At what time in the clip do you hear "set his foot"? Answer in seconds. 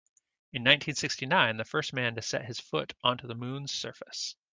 2.23-2.93